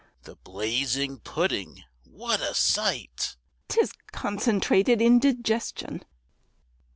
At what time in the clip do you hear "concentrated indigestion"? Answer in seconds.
4.11-6.01